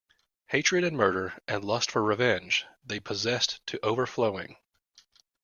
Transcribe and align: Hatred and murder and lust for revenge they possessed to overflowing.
Hatred 0.47 0.83
and 0.83 0.97
murder 0.97 1.35
and 1.47 1.63
lust 1.63 1.91
for 1.91 2.01
revenge 2.01 2.65
they 2.83 2.99
possessed 2.99 3.63
to 3.67 3.79
overflowing. 3.85 4.57